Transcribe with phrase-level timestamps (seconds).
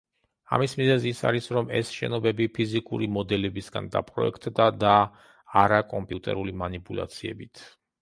[0.55, 4.97] ამის მიზეზი ის არის, რომ ეს შენობები ფიზიკური მოდელებისგან დაპროექტდა და
[5.65, 7.69] არა კომპიუტერული მანიპულაციებით.